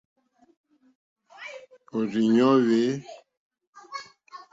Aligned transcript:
Òrzìɲɔ́ 1.97 2.53
hwɛ̂. 2.65 2.91